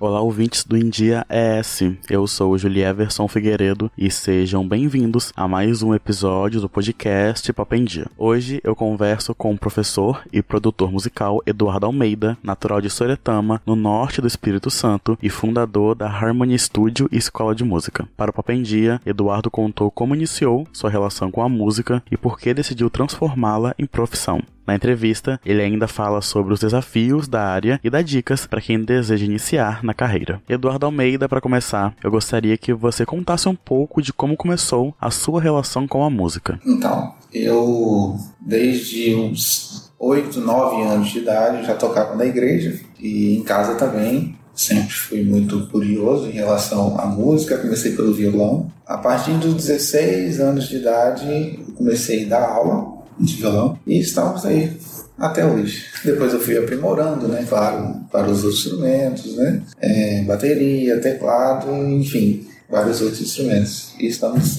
Olá, 0.00 0.20
ouvintes 0.20 0.62
do 0.62 0.76
India 0.76 1.26
ES. 1.28 1.82
Eu 2.08 2.24
sou 2.28 2.52
o 2.52 2.58
Julieverson 2.58 3.26
Figueiredo 3.26 3.90
e 3.98 4.08
sejam 4.12 4.66
bem-vindos 4.66 5.32
a 5.34 5.48
mais 5.48 5.82
um 5.82 5.92
episódio 5.92 6.60
do 6.60 6.68
podcast 6.68 7.52
Papo 7.52 7.74
em 7.74 7.84
Dia. 7.84 8.06
Hoje 8.16 8.60
eu 8.62 8.76
converso 8.76 9.34
com 9.34 9.52
o 9.52 9.58
professor 9.58 10.22
e 10.32 10.40
produtor 10.40 10.92
musical 10.92 11.42
Eduardo 11.44 11.86
Almeida, 11.86 12.38
natural 12.44 12.80
de 12.80 12.88
Soretama, 12.88 13.60
no 13.66 13.74
norte 13.74 14.20
do 14.20 14.28
Espírito 14.28 14.70
Santo 14.70 15.18
e 15.20 15.28
fundador 15.28 15.96
da 15.96 16.06
Harmony 16.06 16.56
Studio 16.56 17.08
e 17.10 17.16
Escola 17.16 17.52
de 17.52 17.64
Música. 17.64 18.08
Para 18.16 18.30
o 18.30 18.34
Papo 18.34 18.52
em 18.52 18.62
Dia, 18.62 19.00
Eduardo 19.04 19.50
contou 19.50 19.90
como 19.90 20.14
iniciou 20.14 20.64
sua 20.72 20.90
relação 20.90 21.28
com 21.28 21.42
a 21.42 21.48
música 21.48 22.04
e 22.08 22.16
por 22.16 22.38
que 22.38 22.54
decidiu 22.54 22.88
transformá-la 22.88 23.74
em 23.76 23.84
profissão. 23.84 24.40
Na 24.68 24.74
entrevista, 24.74 25.40
ele 25.46 25.62
ainda 25.62 25.88
fala 25.88 26.20
sobre 26.20 26.52
os 26.52 26.60
desafios 26.60 27.26
da 27.26 27.42
área 27.42 27.80
e 27.82 27.88
dá 27.88 28.02
dicas 28.02 28.44
para 28.44 28.60
quem 28.60 28.84
deseja 28.84 29.24
iniciar 29.24 29.82
na 29.82 29.94
carreira. 29.94 30.42
Eduardo 30.46 30.84
Almeida, 30.84 31.26
para 31.26 31.40
começar, 31.40 31.94
eu 32.04 32.10
gostaria 32.10 32.54
que 32.58 32.74
você 32.74 33.06
contasse 33.06 33.48
um 33.48 33.54
pouco 33.54 34.02
de 34.02 34.12
como 34.12 34.36
começou 34.36 34.94
a 35.00 35.10
sua 35.10 35.40
relação 35.40 35.88
com 35.88 36.04
a 36.04 36.10
música. 36.10 36.60
Então, 36.66 37.14
eu 37.32 38.18
desde 38.38 39.14
uns 39.14 39.90
8, 39.98 40.38
9 40.38 40.82
anos 40.82 41.08
de 41.08 41.20
idade 41.20 41.66
já 41.66 41.74
tocava 41.74 42.14
na 42.14 42.26
igreja 42.26 42.78
e 43.00 43.38
em 43.38 43.42
casa 43.42 43.74
também. 43.74 44.36
Sempre 44.52 44.92
fui 44.92 45.24
muito 45.24 45.66
curioso 45.68 46.26
em 46.26 46.32
relação 46.32 47.00
à 47.00 47.06
música, 47.06 47.56
comecei 47.56 47.92
pelo 47.92 48.12
violão. 48.12 48.70
A 48.86 48.98
partir 48.98 49.32
dos 49.38 49.54
16 49.54 50.40
anos 50.40 50.68
de 50.68 50.76
idade, 50.76 51.58
comecei 51.74 52.26
a 52.26 52.28
dar 52.28 52.48
aula 52.50 52.97
de 53.18 53.36
violão 53.36 53.78
e 53.86 53.98
estamos 53.98 54.44
aí 54.44 54.76
até 55.18 55.44
hoje. 55.44 55.84
Depois 56.04 56.32
eu 56.32 56.40
fui 56.40 56.56
aprimorando, 56.56 57.28
né, 57.28 57.44
claro, 57.48 58.00
para 58.10 58.30
os 58.30 58.44
outros 58.44 58.66
instrumentos, 58.66 59.36
né, 59.36 59.62
é, 59.80 60.22
bateria, 60.22 61.00
teclado, 61.00 61.74
enfim, 61.74 62.46
vários 62.70 63.00
outros 63.00 63.20
instrumentos. 63.20 63.94
E 63.98 64.06
estamos 64.06 64.58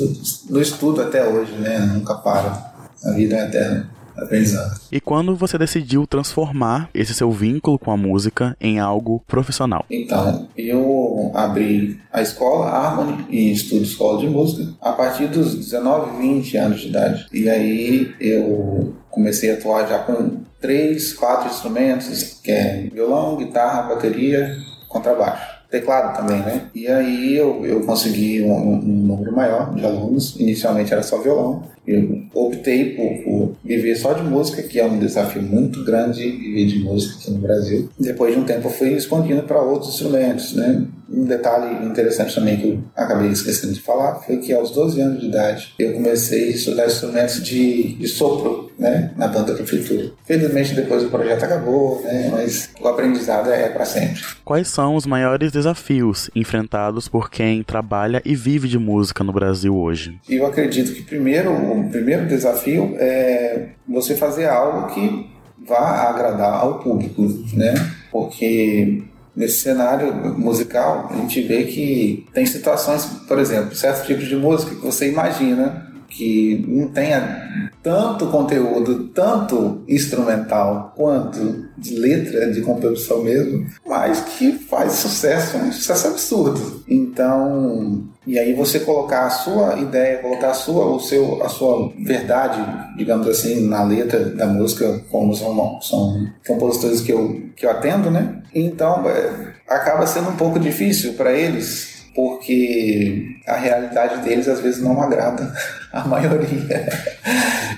no 0.49 0.61
estudo 0.61 1.01
até 1.01 1.25
hoje, 1.27 1.53
né, 1.53 1.79
nunca 1.93 2.15
para. 2.15 2.69
A 3.03 3.11
vida 3.11 3.37
é 3.37 3.45
eterna 3.45 3.98
aprendizado. 4.23 4.79
E 4.91 4.99
quando 4.99 5.35
você 5.35 5.57
decidiu 5.57 6.05
transformar 6.07 6.89
esse 6.93 7.13
seu 7.13 7.31
vínculo 7.31 7.77
com 7.77 7.91
a 7.91 7.97
música 7.97 8.55
em 8.59 8.79
algo 8.79 9.23
profissional? 9.27 9.85
Então, 9.89 10.47
eu 10.57 11.31
abri 11.33 11.99
a 12.11 12.21
escola 12.21 12.67
Harmony 12.67 13.25
e 13.29 13.51
estudo 13.51 13.83
escola 13.83 14.19
de 14.19 14.27
música 14.27 14.73
a 14.81 14.91
partir 14.93 15.27
dos 15.27 15.55
19, 15.55 16.17
20 16.17 16.57
anos 16.57 16.81
de 16.81 16.87
idade. 16.87 17.27
E 17.33 17.49
aí 17.49 18.13
eu 18.19 18.93
comecei 19.09 19.51
a 19.51 19.53
atuar 19.55 19.87
já 19.87 19.99
com 19.99 20.39
três, 20.59 21.13
quatro 21.13 21.49
instrumentos, 21.49 22.39
que 22.43 22.51
é 22.51 22.89
violão, 22.91 23.37
guitarra, 23.37 23.83
bateria, 23.83 24.57
contrabaixo 24.87 25.58
teclado 25.69 26.17
também, 26.17 26.39
né? 26.39 26.69
E 26.73 26.87
aí 26.87 27.35
eu, 27.35 27.65
eu 27.65 27.81
consegui 27.81 28.41
um, 28.41 28.51
um, 28.51 28.81
número 28.81 29.31
maior 29.31 29.73
de 29.73 29.85
alunos. 29.85 30.35
Inicialmente 30.39 30.91
era 30.91 31.03
só 31.03 31.19
violão. 31.19 31.63
Eu 31.85 32.23
optei 32.33 32.95
por, 32.95 33.23
por, 33.23 33.55
viver 33.63 33.95
só 33.95 34.13
de 34.13 34.23
música, 34.23 34.63
que 34.63 34.79
é 34.79 34.85
um 34.85 34.97
desafio 34.97 35.41
muito 35.41 35.83
grande 35.83 36.29
viver 36.29 36.65
de 36.65 36.79
música 36.79 37.19
aqui 37.19 37.31
no 37.31 37.39
Brasil. 37.39 37.89
Depois 37.99 38.33
de 38.33 38.39
um 38.39 38.43
tempo 38.43 38.67
eu 38.67 38.71
fui 38.71 38.93
expandindo 38.93 39.43
para 39.43 39.61
outros 39.61 39.93
instrumentos, 39.93 40.55
né? 40.55 40.85
Um 41.19 41.25
detalhe 41.25 41.85
interessante 41.85 42.33
também 42.33 42.57
que 42.57 42.67
eu 42.69 42.79
acabei 42.95 43.29
esquecendo 43.29 43.73
de 43.73 43.81
falar 43.81 44.15
foi 44.15 44.37
que 44.37 44.53
aos 44.53 44.71
12 44.71 45.01
anos 45.01 45.19
de 45.19 45.27
idade 45.27 45.73
eu 45.77 45.93
comecei 45.93 46.47
a 46.47 46.51
estudar 46.51 46.85
instrumentos 46.85 47.43
de, 47.43 47.95
de 47.95 48.07
sopro, 48.07 48.71
né? 48.79 49.11
Na 49.17 49.27
banda 49.27 49.51
da 49.51 49.53
prefeitura. 49.55 50.11
Felizmente 50.23 50.73
depois 50.73 51.03
o 51.03 51.09
projeto 51.09 51.43
acabou, 51.43 52.01
né? 52.03 52.29
Mas 52.31 52.69
o 52.79 52.87
aprendizado 52.87 53.51
é 53.51 53.67
para 53.67 53.83
sempre. 53.83 54.21
Quais 54.45 54.69
são 54.69 54.95
os 54.95 55.05
maiores 55.05 55.51
desafios 55.51 56.29
enfrentados 56.33 57.09
por 57.09 57.29
quem 57.29 57.63
trabalha 57.63 58.21
e 58.23 58.33
vive 58.33 58.69
de 58.69 58.79
música 58.79 59.21
no 59.21 59.33
Brasil 59.33 59.75
hoje? 59.75 60.17
Eu 60.29 60.45
acredito 60.45 60.93
que 60.93 61.01
primeiro, 61.01 61.51
o 61.51 61.89
primeiro 61.89 62.27
desafio 62.27 62.95
é 62.97 63.69
você 63.85 64.15
fazer 64.15 64.47
algo 64.47 64.93
que 64.93 65.29
vá 65.67 66.09
agradar 66.09 66.61
ao 66.61 66.79
público, 66.79 67.21
né? 67.53 67.73
Porque 68.11 69.03
nesse 69.39 69.61
cenário 69.61 70.13
musical, 70.37 71.09
a 71.09 71.15
gente 71.15 71.41
vê 71.41 71.63
que 71.63 72.27
tem 72.33 72.45
situações, 72.45 73.05
por 73.25 73.39
exemplo, 73.39 73.73
certos 73.73 74.05
tipos 74.05 74.27
de 74.27 74.35
música 74.35 74.75
que 74.75 74.81
você 74.81 75.09
imagina 75.09 75.88
que 76.09 76.65
não 76.67 76.87
tenha 76.89 77.69
tanto 77.81 78.27
conteúdo, 78.27 79.09
tanto 79.09 79.83
instrumental 79.87 80.93
quanto 80.95 81.69
de 81.77 81.97
letra, 81.97 82.51
de 82.51 82.61
composição 82.61 83.23
mesmo, 83.23 83.65
mas 83.85 84.19
que 84.21 84.51
faz 84.51 84.93
sucesso, 84.93 85.57
um 85.57 85.71
sucesso 85.71 86.07
absurdo. 86.07 86.83
Então, 86.87 88.03
e 88.27 88.37
aí 88.37 88.53
você 88.53 88.79
colocar 88.79 89.27
a 89.27 89.29
sua 89.29 89.77
ideia, 89.79 90.17
colocar 90.17 90.49
a 90.49 90.53
sua, 90.53 90.85
o 90.87 90.99
seu, 90.99 91.41
a 91.43 91.49
sua 91.49 91.93
verdade, 92.03 92.59
digamos 92.97 93.27
assim, 93.27 93.67
na 93.67 93.83
letra 93.83 94.25
da 94.25 94.47
música, 94.47 95.01
como 95.09 95.33
são, 95.33 95.79
são 95.81 96.27
compositores 96.45 97.01
que 97.01 97.13
eu, 97.13 97.49
que 97.55 97.65
eu 97.65 97.71
atendo, 97.71 98.11
né? 98.11 98.41
Então, 98.53 99.07
é, 99.09 99.53
acaba 99.67 100.05
sendo 100.05 100.29
um 100.29 100.35
pouco 100.35 100.59
difícil 100.59 101.13
para 101.13 101.31
eles 101.31 101.99
porque 102.15 103.38
a 103.49 103.55
realidade 103.55 104.21
deles 104.21 104.47
às 104.47 104.59
vezes 104.59 104.81
não 104.81 105.01
agrada 105.01 105.51
a 105.91 106.07
maioria. 106.07 106.87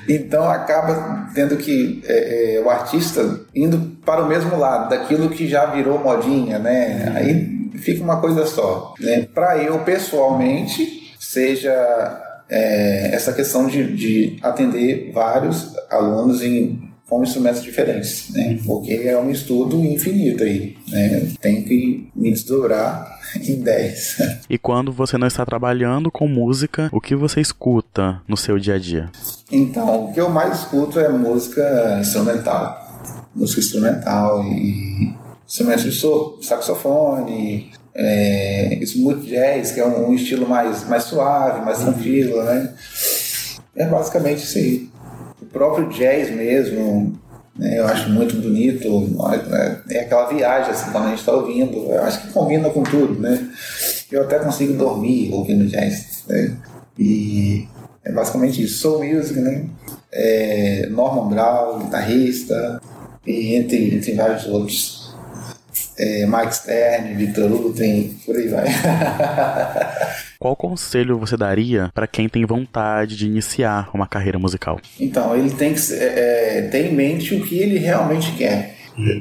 Então 0.08 0.50
acaba 0.50 1.30
tendo 1.34 1.56
que 1.58 2.04
é, 2.06 2.56
é, 2.56 2.60
o 2.62 2.70
artista 2.70 3.40
indo 3.56 3.98
para 4.06 4.24
o 4.24 4.28
mesmo 4.28 4.58
lado 4.58 4.90
daquilo 4.90 5.30
que 5.30 5.48
já 5.48 5.66
virou 5.68 6.00
modinha, 6.00 6.60
né? 6.60 7.12
Aí 7.16 7.70
fica 7.78 8.04
uma 8.04 8.20
coisa 8.20 8.46
só. 8.46 8.94
Né? 9.00 9.28
Para 9.34 9.58
eu 9.58 9.80
pessoalmente 9.80 11.16
seja 11.20 11.72
é, 12.50 13.16
essa 13.16 13.32
questão 13.32 13.68
de, 13.68 13.96
de 13.96 14.40
atender 14.42 15.12
vários 15.14 15.74
alunos 15.90 16.44
em 16.44 16.91
com 17.12 17.22
instrumentos 17.24 17.62
diferentes, 17.62 18.30
né? 18.30 18.58
Porque 18.66 18.94
é 18.94 19.20
um 19.20 19.30
estudo 19.30 19.84
infinito 19.84 20.46
aí, 20.46 20.78
né? 20.88 21.28
Tem 21.42 21.62
que 21.62 22.10
me 22.16 22.32
desdobrar 22.32 23.20
em 23.36 23.60
10. 23.60 24.46
E 24.50 24.58
quando 24.58 24.94
você 24.94 25.18
não 25.18 25.28
está 25.28 25.46
trabalhando 25.46 26.10
com 26.10 26.26
música, 26.26 26.90
o 26.90 27.02
que 27.02 27.14
você 27.14 27.42
escuta 27.42 28.22
no 28.26 28.38
seu 28.38 28.58
dia 28.58 28.76
a 28.76 28.80
dia? 28.80 29.12
Então, 29.52 30.06
o 30.06 30.14
que 30.14 30.22
eu 30.22 30.30
mais 30.30 30.60
escuto 30.60 31.02
é 31.02 31.10
música 31.10 31.98
instrumental. 32.00 32.80
Música 33.36 33.60
instrumental 33.60 34.46
e 34.46 35.14
instrumentos 35.46 35.84
de 35.84 36.46
saxofone, 36.46 37.74
é, 37.94 38.80
smooth 38.84 39.28
jazz, 39.28 39.72
que 39.74 39.82
é 39.82 39.86
um, 39.86 40.12
um, 40.12 40.14
estilo 40.16 40.48
mais, 40.48 40.88
mais 40.88 41.04
suave, 41.04 41.60
mais 41.66 41.80
tranquilo, 41.80 42.42
né? 42.42 42.74
É 43.76 43.86
basicamente 43.86 44.46
isso 44.46 44.58
aí 44.58 44.92
próprio 45.52 45.90
jazz 45.90 46.30
mesmo, 46.32 47.20
né, 47.58 47.80
eu 47.80 47.86
acho 47.86 48.10
muito 48.10 48.36
bonito. 48.38 48.88
É, 49.90 50.00
aquela 50.00 50.28
viagem, 50.28 50.72
assim, 50.72 50.92
quando 50.92 51.06
a 51.06 51.10
gente 51.10 51.20
está 51.20 51.34
ouvindo. 51.34 51.78
Eu 51.92 52.04
acho 52.04 52.22
que 52.22 52.34
combina 52.34 52.70
com 52.70 52.84
tudo, 52.84 53.20
né? 53.20 53.50
Eu 54.12 54.24
até 54.24 54.40
consigo 54.40 54.74
dormir 54.74 55.32
ouvindo 55.34 55.68
jazz. 55.68 56.24
Né? 56.28 56.58
E 56.98 57.68
é 58.04 58.12
basicamente 58.12 58.64
isso. 58.64 58.80
Soul 58.80 59.04
music, 59.04 59.40
né? 59.40 59.66
É 60.12 60.88
Norman 60.90 61.30
Brown, 61.30 61.80
guitarrista, 61.80 62.82
e 63.26 63.56
entre, 63.56 63.96
entre 63.96 64.14
vários 64.14 64.46
outros 64.48 65.01
é, 65.98 66.26
Mike 66.26 66.56
Stern, 66.56 67.14
Victor 67.16 67.50
Lutem, 67.50 68.18
por 68.26 68.36
aí 68.36 68.48
vai. 68.48 68.66
Qual 70.40 70.56
conselho 70.56 71.20
você 71.20 71.38
daria 71.38 71.92
para 71.94 72.08
quem 72.08 72.28
tem 72.28 72.46
vontade 72.46 73.16
de 73.16 73.28
iniciar 73.28 73.90
uma 73.94 74.08
carreira 74.08 74.40
musical? 74.40 74.80
Então, 75.00 75.36
ele 75.36 75.52
tem 75.52 75.74
que 75.74 75.94
é, 75.94 76.58
é, 76.58 76.62
ter 76.64 76.92
em 76.92 76.96
mente 76.96 77.36
o 77.36 77.44
que 77.44 77.60
ele 77.60 77.78
realmente 77.78 78.32
quer. 78.34 78.76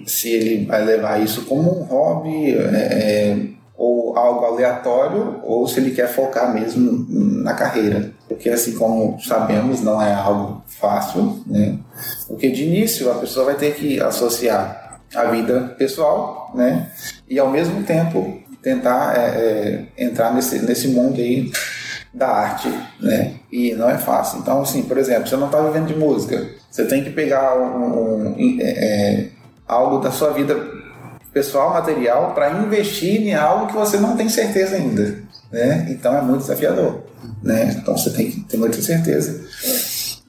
Se 0.06 0.28
ele 0.30 0.66
vai 0.66 0.84
levar 0.84 1.22
isso 1.22 1.44
como 1.44 1.80
um 1.80 1.84
hobby 1.84 2.54
é, 2.54 3.32
é, 3.32 3.36
ou 3.76 4.16
algo 4.16 4.44
aleatório, 4.44 5.40
ou 5.42 5.66
se 5.66 5.80
ele 5.80 5.92
quer 5.92 6.08
focar 6.08 6.52
mesmo 6.52 7.06
na 7.42 7.54
carreira. 7.54 8.12
Porque, 8.28 8.48
assim 8.48 8.74
como 8.74 9.18
sabemos, 9.20 9.80
não 9.80 10.00
é 10.00 10.12
algo 10.12 10.62
fácil, 10.66 11.42
né? 11.46 11.78
Porque 12.26 12.50
de 12.50 12.64
início 12.64 13.10
a 13.10 13.14
pessoa 13.16 13.46
vai 13.46 13.54
ter 13.54 13.74
que 13.74 14.00
associar 14.00 14.79
a 15.14 15.24
vida 15.24 15.74
pessoal, 15.78 16.52
né? 16.54 16.90
E 17.28 17.38
ao 17.38 17.50
mesmo 17.50 17.82
tempo 17.82 18.40
tentar 18.62 19.16
é, 19.16 19.86
é, 19.96 20.04
entrar 20.04 20.34
nesse, 20.34 20.58
nesse 20.60 20.88
mundo 20.88 21.20
aí 21.20 21.50
da 22.12 22.28
arte, 22.28 22.68
né? 23.00 23.34
E 23.50 23.74
não 23.74 23.88
é 23.88 23.98
fácil. 23.98 24.40
Então, 24.40 24.62
assim, 24.62 24.82
por 24.82 24.98
exemplo, 24.98 25.28
você 25.28 25.36
não 25.36 25.46
está 25.46 25.60
vivendo 25.60 25.86
de 25.86 25.94
música, 25.94 26.48
você 26.70 26.84
tem 26.84 27.02
que 27.02 27.10
pegar 27.10 27.56
um, 27.56 28.34
um, 28.36 28.58
é, 28.60 28.64
é, 28.64 29.28
algo 29.66 29.98
da 29.98 30.10
sua 30.10 30.30
vida 30.32 30.56
pessoal, 31.32 31.72
material, 31.72 32.34
para 32.34 32.50
investir 32.50 33.22
em 33.22 33.34
algo 33.34 33.68
que 33.68 33.74
você 33.74 33.96
não 33.96 34.16
tem 34.16 34.28
certeza 34.28 34.76
ainda, 34.76 35.18
né? 35.50 35.86
Então 35.90 36.16
é 36.16 36.20
muito 36.20 36.42
desafiador, 36.42 37.02
né? 37.42 37.76
Então 37.80 37.96
você 37.96 38.10
tem 38.10 38.30
que 38.30 38.40
ter 38.40 38.56
muita 38.56 38.80
certeza 38.82 39.48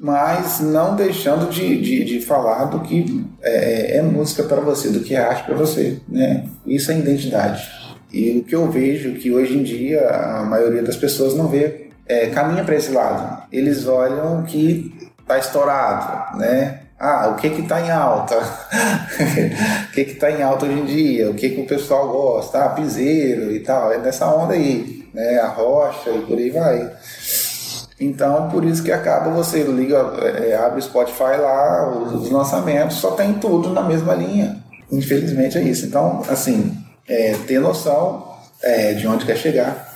mas 0.02 0.60
não 0.60 0.96
deixando 0.96 1.48
de, 1.52 1.80
de, 1.80 2.04
de 2.04 2.22
falar 2.22 2.66
do 2.66 2.80
que 2.80 3.24
é, 3.40 3.98
é 3.98 4.02
música 4.02 4.42
para 4.42 4.60
você, 4.60 4.90
do 4.90 5.02
que 5.02 5.14
é 5.14 5.20
arte 5.20 5.44
para 5.44 5.54
você. 5.54 6.00
Né? 6.10 6.46
Isso 6.66 6.92
é 6.92 6.98
identidade. 6.98 7.70
E 8.12 8.40
o 8.40 8.44
que 8.44 8.56
eu 8.56 8.70
vejo 8.72 9.14
que 9.14 9.32
hoje 9.32 9.56
em 9.56 9.62
dia 9.62 10.10
a 10.10 10.44
maioria 10.44 10.82
das 10.82 10.96
pessoas 10.96 11.36
não 11.36 11.48
vê, 11.48 11.90
é, 12.08 12.26
caminha 12.28 12.64
para 12.64 12.76
esse 12.76 12.92
lado. 12.92 13.44
Eles 13.52 13.86
olham 13.86 14.42
que 14.42 14.92
está 15.20 15.38
estourado, 15.38 16.40
né? 16.40 16.80
Ah, 17.00 17.30
o 17.30 17.36
que 17.36 17.52
que 17.52 17.62
está 17.62 17.80
em 17.80 17.92
alta? 17.92 18.38
o 19.90 19.92
que 19.94 20.04
que 20.04 20.12
está 20.14 20.32
em 20.32 20.42
alta 20.42 20.66
hoje 20.66 20.80
em 20.80 20.86
dia? 20.86 21.30
O 21.30 21.36
que 21.36 21.50
que 21.50 21.62
o 21.62 21.68
pessoal 21.68 22.10
gosta? 22.10 22.66
Ah, 22.66 22.70
piseiro 22.70 23.52
e 23.52 23.60
tal. 23.60 23.92
É 23.92 24.00
nessa 24.00 24.28
onda 24.28 24.54
aí, 24.54 25.08
né? 25.14 25.40
A 25.40 25.48
rocha 25.48 26.10
e 26.10 26.22
por 26.22 26.38
aí 26.38 26.50
vai. 26.50 26.92
Então, 28.02 28.50
por 28.50 28.66
isso 28.66 28.82
que 28.82 28.92
acaba 28.92 29.30
você 29.30 29.62
liga, 29.62 29.98
é, 30.24 30.56
abre 30.56 30.80
o 30.80 30.82
Spotify 30.82 31.38
lá, 31.40 31.88
os, 31.88 32.24
os, 32.24 32.32
lançamentos, 32.32 32.98
só 32.98 33.12
tem 33.12 33.36
tudo 33.36 33.70
na 33.70 33.84
mesma 33.84 34.16
linha. 34.16 34.58
Infelizmente 34.92 35.56
é 35.56 35.62
isso. 35.62 35.86
Então, 35.86 36.24
assim, 36.28 36.76
é, 37.08 37.36
ter 37.46 37.60
noção 37.60 38.38
é, 38.64 38.94
de 38.94 39.08
onde 39.08 39.24
quer 39.24 39.38
chegar 39.38 39.94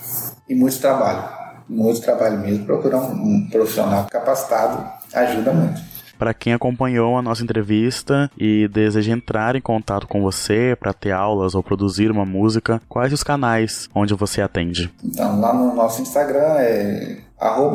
e 0.47 0.53
muito 0.53 0.77
trabalho. 0.79 1.23
Muito 1.67 1.99
trabalho 1.99 2.37
mesmo. 2.37 2.63
Procurar 2.63 2.99
um, 2.99 3.13
um 3.13 3.49
profissional 3.49 4.05
capacitado 4.05 4.87
ajuda 5.11 5.51
muito. 5.51 5.81
Para 6.17 6.33
quem 6.33 6.53
acompanhou 6.53 7.17
a 7.17 7.21
nossa 7.21 7.43
entrevista 7.43 8.29
e 8.37 8.67
deseja 8.67 9.13
entrar 9.13 9.55
em 9.55 9.61
contato 9.61 10.07
com 10.07 10.21
você 10.21 10.75
para 10.79 10.93
ter 10.93 11.11
aulas 11.11 11.55
ou 11.55 11.63
produzir 11.63 12.11
uma 12.11 12.25
música, 12.25 12.81
quais 12.87 13.11
os 13.13 13.23
canais 13.23 13.89
onde 13.93 14.13
você 14.13 14.41
atende? 14.41 14.91
Então, 15.03 15.39
lá 15.39 15.53
no 15.53 15.75
nosso 15.75 16.01
Instagram 16.01 16.55
é 16.57 17.17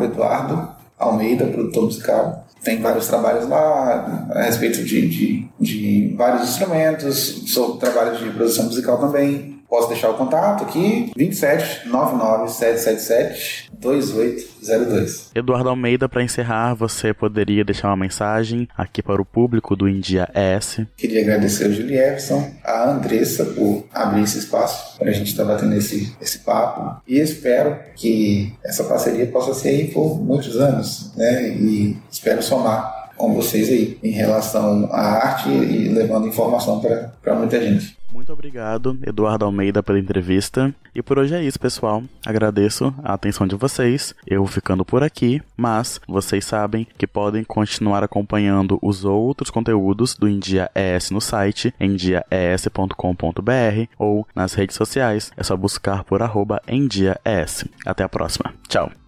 Eduardo 0.04 0.68
Almeida, 0.98 1.46
produtor 1.46 1.84
musical. 1.84 2.46
Tem 2.62 2.80
vários 2.80 3.08
trabalhos 3.08 3.48
lá 3.48 4.28
a 4.34 4.42
respeito 4.42 4.84
de, 4.84 5.08
de, 5.08 5.48
de 5.58 6.14
vários 6.16 6.50
instrumentos, 6.50 7.44
sobre 7.46 7.80
trabalho 7.80 8.18
de 8.18 8.30
produção 8.30 8.66
musical 8.66 8.98
também. 8.98 9.58
Posso 9.68 9.88
deixar 9.88 10.10
o 10.10 10.14
contato 10.14 10.64
aqui, 10.64 11.12
27 11.16 11.88
99 11.88 12.48
777 12.50 13.69
2802. 13.80 15.30
Eduardo 15.34 15.70
Almeida, 15.70 16.08
para 16.08 16.22
encerrar, 16.22 16.74
você 16.74 17.14
poderia 17.14 17.64
deixar 17.64 17.88
uma 17.88 17.96
mensagem 17.96 18.68
aqui 18.76 19.02
para 19.02 19.20
o 19.20 19.24
público 19.24 19.74
do 19.74 19.88
India 19.88 20.28
S? 20.34 20.86
Queria 20.96 21.22
agradecer 21.22 21.64
ao 21.64 21.72
Julierson, 21.72 22.50
a 22.62 22.90
Andressa 22.90 23.44
por 23.46 23.86
abrir 23.92 24.22
esse 24.22 24.38
espaço 24.38 24.98
para 24.98 25.08
a 25.08 25.12
gente 25.12 25.30
estar 25.30 25.44
tá 25.44 25.54
batendo 25.54 25.74
esse, 25.74 26.14
esse 26.20 26.40
papo 26.40 27.00
e 27.06 27.18
espero 27.18 27.76
que 27.96 28.52
essa 28.64 28.84
parceria 28.84 29.26
possa 29.26 29.54
ser 29.54 29.70
aí 29.70 29.88
por 29.88 30.20
muitos 30.20 30.56
anos, 30.56 31.12
né? 31.16 31.48
E 31.48 31.96
espero 32.10 32.42
somar 32.42 33.00
com 33.16 33.34
vocês 33.34 33.68
aí 33.68 33.98
em 34.02 34.10
relação 34.10 34.88
à 34.90 35.26
arte 35.26 35.50
e 35.50 35.88
levando 35.88 36.26
informação 36.26 36.80
para 37.22 37.34
muita 37.34 37.60
gente. 37.60 37.99
Muito 38.12 38.32
obrigado, 38.32 38.98
Eduardo 39.06 39.44
Almeida, 39.44 39.82
pela 39.82 39.98
entrevista. 39.98 40.74
E 40.94 41.02
por 41.02 41.18
hoje 41.18 41.34
é 41.34 41.42
isso, 41.42 41.58
pessoal. 41.58 42.02
Agradeço 42.26 42.94
a 43.02 43.14
atenção 43.14 43.46
de 43.46 43.54
vocês. 43.54 44.14
Eu 44.26 44.46
ficando 44.46 44.84
por 44.84 45.02
aqui, 45.02 45.40
mas 45.56 46.00
vocês 46.06 46.44
sabem 46.44 46.86
que 46.98 47.06
podem 47.06 47.44
continuar 47.44 48.02
acompanhando 48.02 48.78
os 48.82 49.04
outros 49.04 49.50
conteúdos 49.50 50.16
do 50.16 50.28
India 50.28 50.70
ES 50.74 51.10
no 51.10 51.20
site 51.20 51.74
endiaes.com.br 51.80 52.94
ou 53.98 54.26
nas 54.34 54.54
redes 54.54 54.76
sociais. 54.76 55.32
É 55.36 55.42
só 55.42 55.56
buscar 55.56 56.04
por 56.04 56.22
arroba. 56.22 56.60
Até 57.86 58.04
a 58.04 58.08
próxima. 58.08 58.52
Tchau. 58.68 58.99